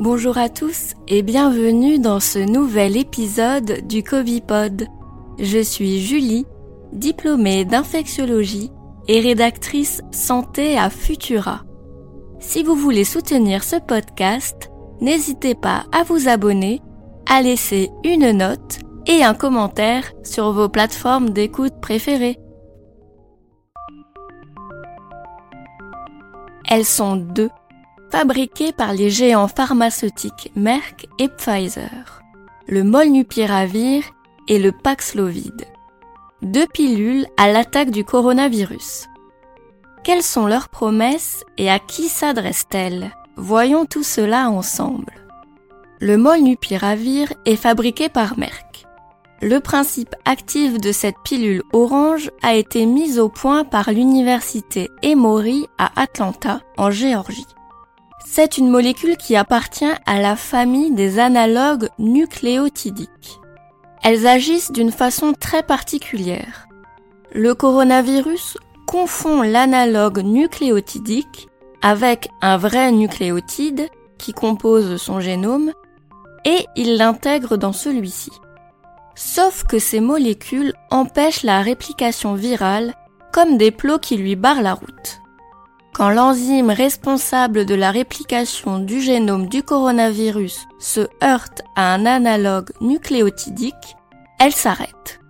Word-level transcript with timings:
Bonjour 0.00 0.38
à 0.38 0.48
tous 0.48 0.94
et 1.06 1.22
bienvenue 1.22 1.98
dans 1.98 2.18
ce 2.18 2.38
nouvel 2.38 2.96
épisode 2.96 3.86
du 3.86 4.02
Covipod. 4.02 4.86
Je 5.38 5.62
suis 5.62 6.00
Julie, 6.00 6.46
diplômée 6.92 7.64
d'infectiologie 7.64 8.70
et 9.06 9.20
rédactrice 9.20 10.00
santé 10.10 10.78
à 10.78 10.90
Futura. 10.90 11.64
Si 12.40 12.62
vous 12.62 12.74
voulez 12.74 13.04
soutenir 13.04 13.62
ce 13.62 13.76
podcast, 13.76 14.70
n'hésitez 15.00 15.54
pas 15.54 15.84
à 15.92 16.02
vous 16.04 16.28
abonner, 16.28 16.80
à 17.26 17.42
laisser 17.42 17.90
une 18.02 18.32
note 18.32 18.78
et 19.06 19.22
un 19.22 19.34
commentaire 19.34 20.10
sur 20.24 20.52
vos 20.52 20.68
plateformes 20.68 21.30
d'écoute 21.30 21.74
préférées. 21.80 22.38
Elles 26.68 26.86
sont 26.86 27.16
deux, 27.16 27.50
fabriquées 28.12 28.72
par 28.72 28.92
les 28.92 29.08
géants 29.08 29.48
pharmaceutiques 29.48 30.52
Merck 30.54 31.08
et 31.18 31.28
Pfizer, 31.28 32.22
le 32.68 32.84
Molnupiravir 32.84 34.04
et 34.48 34.58
le 34.58 34.70
Paxlovid. 34.70 35.66
Deux 36.42 36.66
pilules 36.66 37.26
à 37.38 37.50
l'attaque 37.50 37.90
du 37.90 38.04
coronavirus. 38.04 39.06
Quelles 40.04 40.22
sont 40.22 40.46
leurs 40.46 40.68
promesses 40.68 41.42
et 41.56 41.70
à 41.70 41.78
qui 41.78 42.08
s'adressent-elles? 42.08 43.12
Voyons 43.36 43.86
tout 43.86 44.02
cela 44.02 44.50
ensemble. 44.50 45.14
Le 45.98 46.18
molnupiravir 46.18 47.32
est 47.46 47.56
fabriqué 47.56 48.10
par 48.10 48.36
Merck. 48.38 48.84
Le 49.40 49.58
principe 49.60 50.14
actif 50.26 50.78
de 50.78 50.92
cette 50.92 51.16
pilule 51.24 51.62
orange 51.72 52.30
a 52.42 52.54
été 52.56 52.84
mis 52.84 53.18
au 53.18 53.30
point 53.30 53.64
par 53.64 53.90
l'université 53.90 54.90
Emory 55.02 55.66
à 55.78 55.98
Atlanta, 55.98 56.60
en 56.76 56.90
Géorgie. 56.90 57.46
C'est 58.24 58.56
une 58.56 58.68
molécule 58.68 59.16
qui 59.16 59.36
appartient 59.36 59.84
à 60.06 60.20
la 60.20 60.36
famille 60.36 60.92
des 60.92 61.18
analogues 61.18 61.88
nucléotidiques. 61.98 63.40
Elles 64.02 64.26
agissent 64.26 64.72
d'une 64.72 64.92
façon 64.92 65.32
très 65.38 65.62
particulière. 65.62 66.66
Le 67.32 67.54
coronavirus 67.54 68.56
confond 68.86 69.42
l'analogue 69.42 70.20
nucléotidique 70.20 71.48
avec 71.82 72.28
un 72.40 72.56
vrai 72.56 72.92
nucléotide 72.92 73.88
qui 74.18 74.32
compose 74.32 74.96
son 74.96 75.20
génome 75.20 75.72
et 76.44 76.66
il 76.76 76.96
l'intègre 76.96 77.56
dans 77.56 77.72
celui-ci. 77.72 78.30
Sauf 79.14 79.64
que 79.64 79.78
ces 79.78 80.00
molécules 80.00 80.72
empêchent 80.90 81.42
la 81.42 81.60
réplication 81.60 82.34
virale 82.34 82.94
comme 83.32 83.56
des 83.58 83.70
plots 83.70 83.98
qui 83.98 84.16
lui 84.16 84.36
barrent 84.36 84.62
la 84.62 84.74
route. 84.74 85.21
Quand 85.94 86.08
l'enzyme 86.08 86.70
responsable 86.70 87.66
de 87.66 87.74
la 87.74 87.90
réplication 87.90 88.78
du 88.78 89.02
génome 89.02 89.48
du 89.48 89.62
coronavirus 89.62 90.66
se 90.78 91.06
heurte 91.22 91.62
à 91.76 91.92
un 91.92 92.06
analogue 92.06 92.70
nucléotidique, 92.80 93.96
elle 94.40 94.52
s'arrête. 94.52 95.20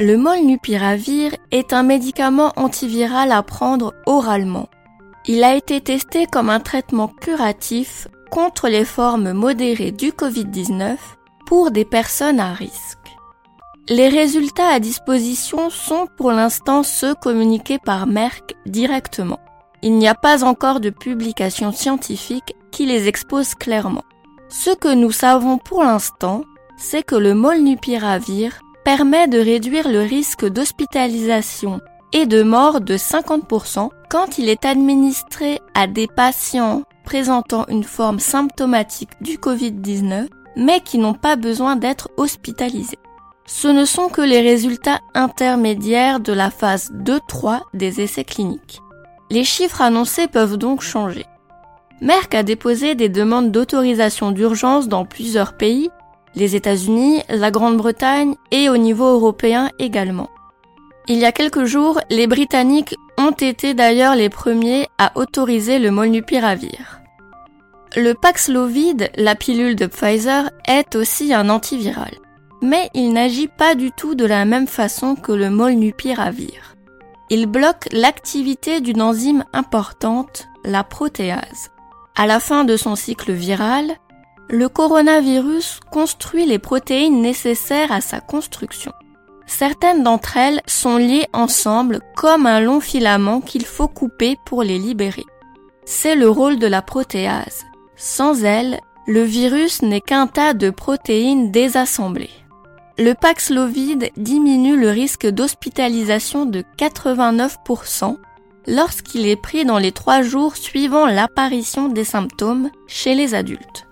Le 0.00 0.16
molnupiravir 0.16 1.34
est 1.50 1.72
un 1.72 1.82
médicament 1.82 2.52
antiviral 2.54 3.32
à 3.32 3.42
prendre 3.42 3.92
oralement. 4.06 4.68
Il 5.26 5.42
a 5.42 5.56
été 5.56 5.80
testé 5.80 6.26
comme 6.26 6.48
un 6.48 6.60
traitement 6.60 7.08
curatif 7.08 8.06
contre 8.30 8.68
les 8.68 8.84
formes 8.84 9.32
modérées 9.32 9.90
du 9.90 10.12
Covid-19 10.12 10.96
pour 11.44 11.72
des 11.72 11.84
personnes 11.84 12.38
à 12.38 12.52
risque. 12.52 12.98
Les 13.88 14.08
résultats 14.08 14.68
à 14.68 14.78
disposition 14.78 15.70
sont 15.70 16.06
pour 16.16 16.30
l'instant 16.30 16.84
ceux 16.84 17.16
communiqués 17.16 17.78
par 17.78 18.06
Merck 18.06 18.54
directement. 18.64 19.40
Il 19.82 19.96
n'y 19.96 20.08
a 20.08 20.14
pas 20.14 20.44
encore 20.44 20.80
de 20.80 20.90
publication 20.90 21.72
scientifique 21.72 22.54
qui 22.70 22.86
les 22.86 23.08
expose 23.08 23.54
clairement. 23.54 24.04
Ce 24.48 24.70
que 24.70 24.92
nous 24.92 25.12
savons 25.12 25.58
pour 25.58 25.82
l'instant, 25.84 26.42
c'est 26.76 27.02
que 27.02 27.14
le 27.14 27.34
molnupiravir 27.34 28.60
permet 28.84 29.28
de 29.28 29.38
réduire 29.38 29.88
le 29.88 30.00
risque 30.00 30.46
d'hospitalisation 30.46 31.80
et 32.12 32.26
de 32.26 32.42
mort 32.42 32.80
de 32.80 32.96
50% 32.96 33.90
quand 34.08 34.38
il 34.38 34.48
est 34.48 34.64
administré 34.64 35.60
à 35.74 35.86
des 35.86 36.06
patients 36.06 36.82
présentant 37.04 37.66
une 37.68 37.84
forme 37.84 38.18
symptomatique 38.18 39.10
du 39.20 39.36
Covid-19 39.36 40.28
mais 40.56 40.80
qui 40.80 40.98
n'ont 40.98 41.14
pas 41.14 41.36
besoin 41.36 41.76
d'être 41.76 42.10
hospitalisés. 42.16 42.98
Ce 43.46 43.68
ne 43.68 43.84
sont 43.84 44.08
que 44.08 44.20
les 44.20 44.40
résultats 44.40 45.00
intermédiaires 45.14 46.20
de 46.20 46.32
la 46.32 46.50
phase 46.50 46.90
2-3 46.92 47.60
des 47.74 48.00
essais 48.00 48.24
cliniques. 48.24 48.80
Les 49.30 49.44
chiffres 49.44 49.82
annoncés 49.82 50.28
peuvent 50.28 50.56
donc 50.56 50.82
changer. 50.82 51.26
Merck 52.00 52.34
a 52.34 52.42
déposé 52.42 52.94
des 52.94 53.08
demandes 53.08 53.50
d'autorisation 53.50 54.30
d'urgence 54.30 54.88
dans 54.88 55.04
plusieurs 55.04 55.56
pays, 55.56 55.90
les 56.34 56.56
États-Unis, 56.56 57.22
la 57.28 57.50
Grande-Bretagne 57.50 58.34
et 58.50 58.68
au 58.68 58.76
niveau 58.76 59.06
européen 59.06 59.70
également. 59.78 60.28
Il 61.08 61.18
y 61.18 61.24
a 61.24 61.32
quelques 61.32 61.64
jours, 61.64 62.00
les 62.10 62.26
Britanniques 62.26 62.94
ont 63.16 63.32
été 63.32 63.74
d'ailleurs 63.74 64.14
les 64.14 64.28
premiers 64.28 64.86
à 64.98 65.12
autoriser 65.16 65.78
le 65.78 65.90
molnupiravir. 65.90 67.00
Le 67.96 68.12
Paxlovid, 68.12 69.10
la 69.16 69.34
pilule 69.34 69.74
de 69.74 69.86
Pfizer, 69.86 70.50
est 70.66 70.94
aussi 70.94 71.32
un 71.32 71.48
antiviral 71.48 72.12
mais 72.62 72.90
il 72.94 73.12
n'agit 73.12 73.48
pas 73.48 73.74
du 73.74 73.92
tout 73.92 74.14
de 74.14 74.24
la 74.24 74.44
même 74.44 74.66
façon 74.66 75.14
que 75.14 75.32
le 75.32 75.50
molnupiravir. 75.50 76.76
Il 77.30 77.46
bloque 77.46 77.88
l'activité 77.92 78.80
d'une 78.80 79.02
enzyme 79.02 79.44
importante, 79.52 80.48
la 80.64 80.82
protéase. 80.82 81.70
À 82.16 82.26
la 82.26 82.40
fin 82.40 82.64
de 82.64 82.76
son 82.76 82.96
cycle 82.96 83.32
viral, 83.32 83.96
le 84.48 84.70
coronavirus 84.70 85.80
construit 85.92 86.46
les 86.46 86.58
protéines 86.58 87.20
nécessaires 87.20 87.92
à 87.92 88.00
sa 88.00 88.20
construction. 88.20 88.92
Certaines 89.46 90.02
d'entre 90.02 90.38
elles 90.38 90.62
sont 90.66 90.96
liées 90.96 91.28
ensemble 91.34 92.00
comme 92.16 92.46
un 92.46 92.60
long 92.60 92.80
filament 92.80 93.42
qu'il 93.42 93.66
faut 93.66 93.88
couper 93.88 94.38
pour 94.46 94.62
les 94.62 94.78
libérer. 94.78 95.26
C'est 95.84 96.14
le 96.14 96.30
rôle 96.30 96.58
de 96.58 96.66
la 96.66 96.80
protéase. 96.80 97.64
Sans 97.96 98.42
elle, 98.42 98.80
le 99.06 99.22
virus 99.22 99.82
n'est 99.82 100.00
qu'un 100.00 100.26
tas 100.26 100.54
de 100.54 100.70
protéines 100.70 101.50
désassemblées 101.50 102.30
le 102.98 103.14
Paxlovid 103.14 104.10
diminue 104.16 104.76
le 104.76 104.90
risque 104.90 105.26
d'hospitalisation 105.26 106.46
de 106.46 106.64
89% 106.78 108.16
lorsqu'il 108.66 109.28
est 109.28 109.40
pris 109.40 109.64
dans 109.64 109.78
les 109.78 109.92
trois 109.92 110.22
jours 110.22 110.56
suivant 110.56 111.06
l'apparition 111.06 111.88
des 111.88 112.02
symptômes 112.02 112.70
chez 112.88 113.14
les 113.14 113.36
adultes. 113.36 113.86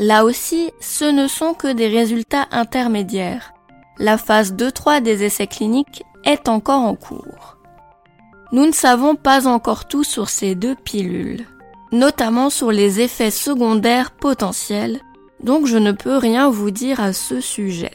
Là 0.00 0.24
aussi, 0.24 0.72
ce 0.80 1.04
ne 1.04 1.28
sont 1.28 1.54
que 1.54 1.72
des 1.72 1.86
résultats 1.86 2.48
intermédiaires. 2.50 3.54
La 3.98 4.18
phase 4.18 4.52
2-3 4.52 5.00
des 5.00 5.22
essais 5.22 5.46
cliniques 5.46 6.02
est 6.24 6.48
encore 6.48 6.82
en 6.82 6.96
cours. 6.96 7.58
Nous 8.50 8.66
ne 8.66 8.72
savons 8.72 9.14
pas 9.14 9.46
encore 9.46 9.86
tout 9.86 10.02
sur 10.02 10.28
ces 10.28 10.56
deux 10.56 10.74
pilules, 10.74 11.46
notamment 11.92 12.50
sur 12.50 12.72
les 12.72 13.00
effets 13.00 13.30
secondaires 13.30 14.10
potentiels, 14.10 15.00
donc 15.40 15.66
je 15.66 15.78
ne 15.78 15.92
peux 15.92 16.16
rien 16.16 16.50
vous 16.50 16.72
dire 16.72 16.98
à 16.98 17.12
ce 17.12 17.40
sujet. 17.40 17.92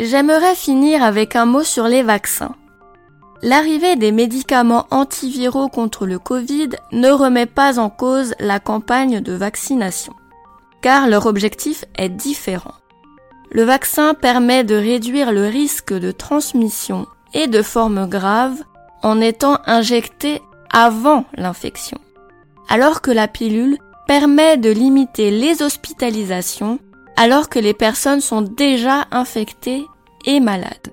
J'aimerais 0.00 0.56
finir 0.56 1.04
avec 1.04 1.36
un 1.36 1.46
mot 1.46 1.62
sur 1.62 1.86
les 1.86 2.02
vaccins. 2.02 2.56
L'arrivée 3.42 3.94
des 3.94 4.10
médicaments 4.10 4.86
antiviraux 4.90 5.68
contre 5.68 6.04
le 6.04 6.18
Covid 6.18 6.70
ne 6.90 7.10
remet 7.10 7.46
pas 7.46 7.78
en 7.78 7.90
cause 7.90 8.34
la 8.40 8.58
campagne 8.58 9.20
de 9.20 9.32
vaccination, 9.32 10.12
car 10.82 11.06
leur 11.06 11.26
objectif 11.26 11.84
est 11.96 12.08
différent. 12.08 12.74
Le 13.52 13.62
vaccin 13.62 14.14
permet 14.14 14.64
de 14.64 14.74
réduire 14.74 15.30
le 15.30 15.46
risque 15.46 15.92
de 15.92 16.10
transmission 16.10 17.06
et 17.32 17.46
de 17.46 17.62
formes 17.62 18.08
graves 18.08 18.64
en 19.04 19.20
étant 19.20 19.58
injecté 19.64 20.42
avant 20.72 21.24
l'infection, 21.34 21.98
alors 22.68 23.00
que 23.00 23.12
la 23.12 23.28
pilule 23.28 23.78
permet 24.08 24.56
de 24.56 24.70
limiter 24.70 25.30
les 25.30 25.62
hospitalisations 25.62 26.80
alors 27.16 27.48
que 27.48 27.58
les 27.58 27.74
personnes 27.74 28.20
sont 28.20 28.42
déjà 28.42 29.06
infectées 29.10 29.86
et 30.24 30.40
malades. 30.40 30.92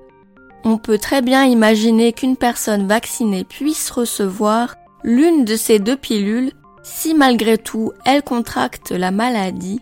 On 0.63 0.77
peut 0.77 0.97
très 0.97 1.21
bien 1.21 1.45
imaginer 1.45 2.13
qu'une 2.13 2.37
personne 2.37 2.87
vaccinée 2.87 3.43
puisse 3.43 3.89
recevoir 3.89 4.75
l'une 5.03 5.45
de 5.45 5.55
ces 5.55 5.79
deux 5.79 5.97
pilules 5.97 6.51
si 6.83 7.13
malgré 7.13 7.57
tout 7.57 7.93
elle 8.05 8.23
contracte 8.23 8.91
la 8.91 9.11
maladie 9.11 9.81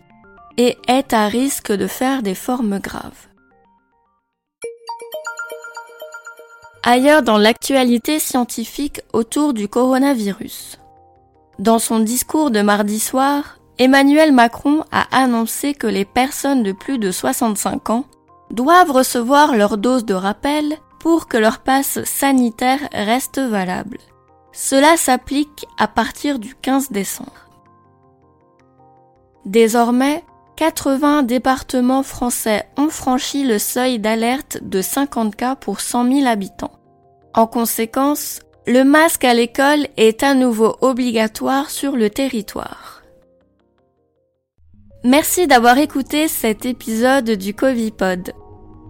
et 0.56 0.76
est 0.88 1.12
à 1.12 1.26
risque 1.26 1.72
de 1.72 1.86
faire 1.86 2.22
des 2.22 2.34
formes 2.34 2.78
graves. 2.78 3.28
Ailleurs 6.82 7.22
dans 7.22 7.36
l'actualité 7.36 8.18
scientifique 8.18 9.02
autour 9.12 9.52
du 9.52 9.68
coronavirus. 9.68 10.78
Dans 11.58 11.78
son 11.78 12.00
discours 12.00 12.50
de 12.50 12.62
mardi 12.62 12.98
soir, 12.98 13.58
Emmanuel 13.78 14.32
Macron 14.32 14.84
a 14.90 15.04
annoncé 15.14 15.74
que 15.74 15.86
les 15.86 16.06
personnes 16.06 16.62
de 16.62 16.72
plus 16.72 16.98
de 16.98 17.10
65 17.12 17.90
ans 17.90 18.04
doivent 18.50 18.90
recevoir 18.90 19.56
leur 19.56 19.78
dose 19.78 20.04
de 20.04 20.14
rappel 20.14 20.76
pour 20.98 21.28
que 21.28 21.36
leur 21.36 21.60
passe 21.60 22.02
sanitaire 22.04 22.80
reste 22.92 23.38
valable. 23.38 23.98
Cela 24.52 24.96
s'applique 24.96 25.66
à 25.78 25.88
partir 25.88 26.38
du 26.38 26.54
15 26.54 26.90
décembre. 26.90 27.48
Désormais, 29.46 30.24
80 30.56 31.22
départements 31.22 32.02
français 32.02 32.66
ont 32.76 32.90
franchi 32.90 33.44
le 33.44 33.58
seuil 33.58 33.98
d'alerte 33.98 34.58
de 34.62 34.82
50 34.82 35.34
cas 35.34 35.56
pour 35.56 35.80
100 35.80 36.12
000 36.12 36.26
habitants. 36.26 36.72
En 37.32 37.46
conséquence, 37.46 38.40
le 38.66 38.84
masque 38.84 39.24
à 39.24 39.32
l'école 39.32 39.86
est 39.96 40.22
à 40.22 40.34
nouveau 40.34 40.76
obligatoire 40.82 41.70
sur 41.70 41.96
le 41.96 42.10
territoire. 42.10 43.02
Merci 45.02 45.46
d'avoir 45.46 45.78
écouté 45.78 46.28
cet 46.28 46.66
épisode 46.66 47.30
du 47.30 47.54
Covipod. 47.54 48.32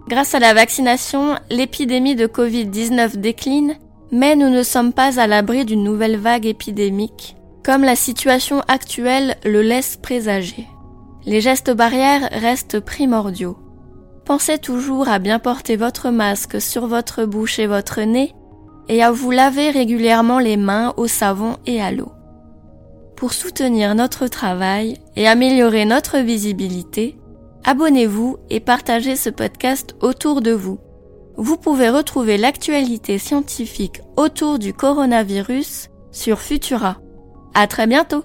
Grâce 0.07 0.35
à 0.35 0.39
la 0.39 0.53
vaccination, 0.53 1.35
l'épidémie 1.49 2.15
de 2.15 2.27
Covid-19 2.27 3.17
décline, 3.17 3.75
mais 4.11 4.35
nous 4.35 4.49
ne 4.49 4.63
sommes 4.63 4.93
pas 4.93 5.19
à 5.19 5.27
l'abri 5.27 5.63
d'une 5.63 5.83
nouvelle 5.83 6.17
vague 6.17 6.45
épidémique, 6.45 7.35
comme 7.63 7.83
la 7.83 7.95
situation 7.95 8.61
actuelle 8.67 9.37
le 9.45 9.61
laisse 9.61 9.97
présager. 9.97 10.67
Les 11.25 11.39
gestes 11.39 11.71
barrières 11.71 12.29
restent 12.31 12.79
primordiaux. 12.79 13.57
Pensez 14.25 14.57
toujours 14.57 15.07
à 15.07 15.19
bien 15.19 15.39
porter 15.39 15.75
votre 15.75 16.09
masque 16.09 16.59
sur 16.59 16.87
votre 16.87 17.25
bouche 17.25 17.59
et 17.59 17.67
votre 17.67 18.01
nez 18.01 18.33
et 18.89 19.03
à 19.03 19.11
vous 19.11 19.31
laver 19.31 19.69
régulièrement 19.69 20.39
les 20.39 20.57
mains 20.57 20.93
au 20.97 21.07
savon 21.07 21.57
et 21.65 21.81
à 21.81 21.91
l'eau. 21.91 22.11
Pour 23.15 23.33
soutenir 23.33 23.93
notre 23.93 24.27
travail 24.27 24.97
et 25.15 25.27
améliorer 25.27 25.85
notre 25.85 26.17
visibilité, 26.17 27.17
abonnez-vous 27.63 28.37
et 28.49 28.59
partagez 28.59 29.15
ce 29.15 29.29
podcast 29.29 29.95
autour 30.01 30.41
de 30.41 30.51
vous. 30.51 30.79
Vous 31.37 31.57
pouvez 31.57 31.89
retrouver 31.89 32.37
l'actualité 32.37 33.17
scientifique 33.17 34.01
autour 34.17 34.59
du 34.59 34.73
coronavirus 34.73 35.89
sur 36.11 36.39
Futura. 36.39 36.97
À 37.53 37.67
très 37.67 37.87
bientôt! 37.87 38.23